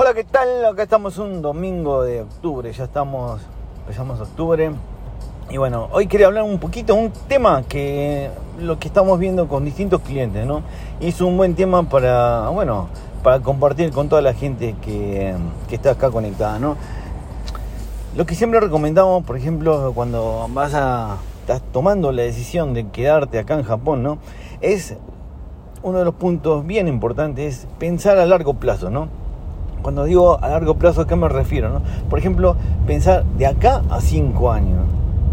[0.00, 0.64] Hola, ¿qué tal?
[0.64, 3.40] Acá estamos un domingo de octubre, ya estamos,
[3.80, 4.70] empezamos octubre.
[5.50, 8.30] Y bueno, hoy quería hablar un poquito un tema que
[8.60, 10.62] lo que estamos viendo con distintos clientes, ¿no?
[11.00, 12.86] Y es un buen tema para, bueno,
[13.24, 15.34] para compartir con toda la gente que,
[15.68, 16.76] que está acá conectada, ¿no?
[18.16, 23.40] Lo que siempre recomendamos, por ejemplo, cuando vas a, estás tomando la decisión de quedarte
[23.40, 24.18] acá en Japón, ¿no?
[24.60, 24.94] Es
[25.82, 29.17] uno de los puntos bien importantes, es pensar a largo plazo, ¿no?
[29.82, 31.70] Cuando digo a largo plazo, ¿a qué me refiero?
[31.70, 31.82] No?
[32.08, 34.84] Por ejemplo, pensar de acá a 5 años,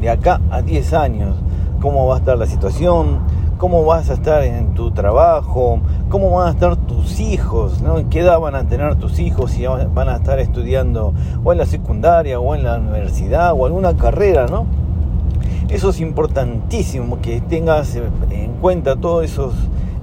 [0.00, 1.36] de acá a 10 años,
[1.80, 3.20] cómo va a estar la situación,
[3.60, 8.08] cómo vas a estar en tu trabajo, cómo van a estar tus hijos, ¿no?
[8.08, 11.12] qué edad van a tener tus hijos, si van a estar estudiando
[11.44, 14.64] o en la secundaria o en la universidad o alguna carrera, ¿no?
[15.68, 19.52] Eso es importantísimo que tengas en cuenta todos esos,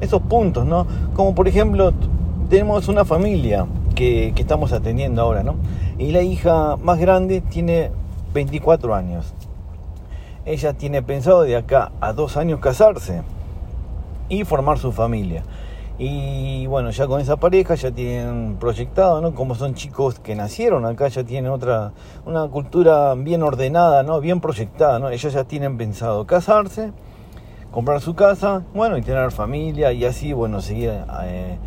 [0.01, 0.85] esos puntos, ¿no?
[1.15, 1.93] Como por ejemplo,
[2.49, 3.65] tenemos una familia
[3.97, 5.55] que, estamos atendiendo ahora, ¿no?
[5.97, 7.91] Y la hija más grande tiene
[8.33, 9.33] 24 años.
[10.45, 13.23] Ella tiene pensado de acá a dos años casarse
[14.29, 15.43] y formar su familia.
[15.97, 19.33] Y bueno, ya con esa pareja ya tienen proyectado, ¿no?
[19.33, 21.91] Como son chicos que nacieron acá, ya tienen otra,
[22.23, 24.21] una cultura bien ordenada, ¿no?
[24.21, 25.09] Bien proyectada, ¿no?
[25.09, 26.91] Ellos ya tienen pensado casarse,
[27.71, 30.91] comprar su casa, bueno, y tener familia y así, bueno, seguir
[31.23, 31.57] eh,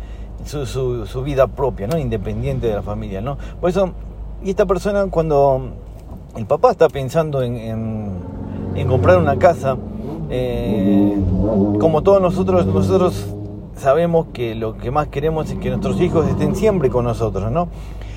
[0.45, 0.65] su,
[1.05, 1.97] su, vida propia, ¿no?
[1.97, 3.37] Independiente de la familia, ¿no?
[3.59, 3.91] Por eso,
[4.43, 5.71] y esta persona cuando
[6.35, 7.57] el papá está pensando en,
[8.75, 9.77] en, comprar una casa,
[10.29, 11.15] eh,
[11.79, 13.27] como todos nosotros, nosotros
[13.75, 17.67] sabemos que lo que más queremos es que nuestros hijos estén siempre con nosotros, ¿no?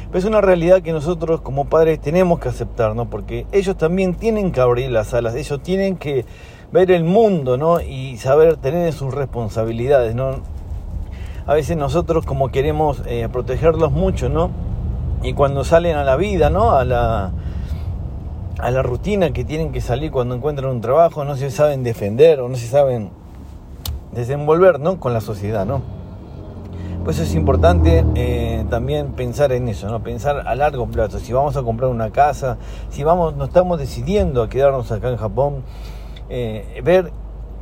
[0.08, 3.10] Pero es una realidad que nosotros como padres tenemos que aceptar, ¿no?
[3.10, 6.24] Porque ellos también tienen que abrir las alas, ellos tienen que
[6.70, 7.80] ver el mundo, ¿no?
[7.80, 10.36] Y saber tener sus responsabilidades, ¿no?
[11.46, 14.50] A veces nosotros como queremos eh, protegerlos mucho, ¿no?
[15.22, 16.72] Y cuando salen a la vida, ¿no?
[16.72, 17.32] A la,
[18.58, 22.40] a la rutina que tienen que salir cuando encuentran un trabajo, no se saben defender
[22.40, 23.10] o no se saben
[24.12, 25.00] desenvolver, ¿no?
[25.00, 25.82] Con la sociedad, ¿no?
[27.04, 30.02] Pues es importante eh, también pensar en eso, ¿no?
[30.02, 31.18] Pensar a largo plazo.
[31.18, 32.56] Si vamos a comprar una casa,
[32.88, 35.62] si vamos, nos estamos decidiendo a quedarnos acá en Japón,
[36.30, 37.12] eh, ver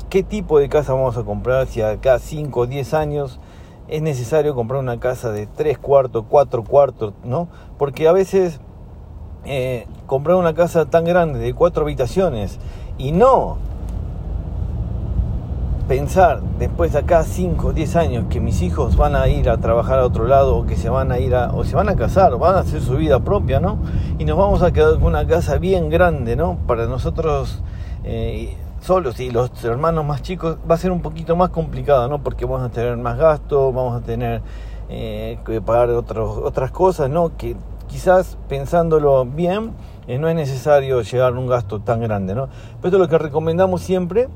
[0.08, 3.40] qué tipo de casa vamos a comprar, si acá 5 o 10 años
[3.88, 7.48] es necesario comprar una casa de 3 cuartos, 4 cuartos, ¿no?
[7.78, 8.60] Porque a veces
[9.44, 12.58] eh, comprar una casa tan grande de 4 habitaciones
[12.98, 13.58] y no
[15.88, 19.98] pensar después de acá 5 10 años que mis hijos van a ir a trabajar
[19.98, 22.38] a otro lado o que se van a ir a, o se van a casar
[22.38, 23.78] van a hacer su vida propia, ¿no?
[24.18, 26.56] Y nos vamos a quedar con una casa bien grande, ¿no?
[26.66, 27.62] Para nosotros
[28.04, 32.22] eh, solos y los hermanos más chicos va a ser un poquito más complicado, ¿no?
[32.22, 34.42] Porque vamos a tener más gastos, vamos a tener
[34.88, 37.36] eh, que pagar otros, otras cosas, ¿no?
[37.36, 37.56] Que
[37.86, 39.72] quizás pensándolo bien
[40.08, 42.48] eh, no es necesario llegar a un gasto tan grande, ¿no?
[42.80, 44.28] Pero esto es lo que recomendamos siempre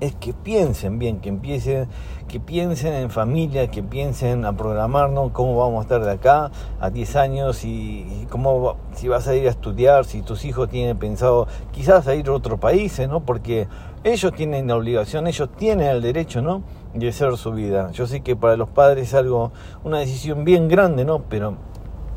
[0.00, 1.88] es que piensen bien, que empiecen,
[2.28, 6.90] que piensen en familia, que piensen a programarnos cómo vamos a estar de acá a
[6.90, 11.46] 10 años y, cómo si vas a ir a estudiar, si tus hijos tienen pensado
[11.72, 13.20] quizás a ir a otro país, ¿no?
[13.20, 13.68] Porque
[14.04, 16.62] ellos tienen la obligación, ellos tienen el derecho, ¿no?
[16.92, 17.90] De hacer su vida.
[17.92, 19.52] Yo sé que para los padres es algo,
[19.84, 21.22] una decisión bien grande, ¿no?
[21.28, 21.54] Pero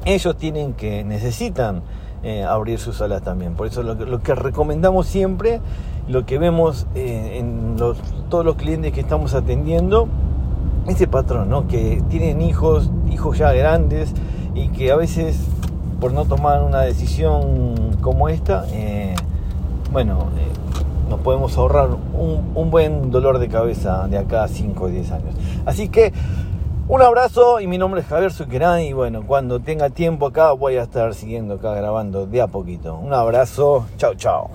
[0.05, 1.81] ellos tienen que, necesitan
[2.23, 3.55] eh, abrir sus alas también.
[3.55, 5.61] Por eso lo que recomendamos siempre
[6.09, 7.77] lo que vemos eh, en
[8.29, 10.07] todos los clientes que estamos atendiendo,
[10.87, 11.67] ese patrón, ¿no?
[11.67, 14.11] que tienen hijos, hijos ya grandes
[14.55, 15.39] y que a veces
[16.01, 19.13] por no tomar una decisión como esta, eh,
[19.91, 24.83] bueno, eh, nos podemos ahorrar un, un, buen dolor de cabeza de acá a 5
[24.83, 25.35] o 10 años.
[25.65, 26.11] Así que
[26.87, 30.77] un abrazo y mi nombre es Javier Suquerán y bueno, cuando tenga tiempo acá voy
[30.77, 32.95] a estar siguiendo acá grabando de a poquito.
[32.95, 34.49] Un abrazo, chao chao.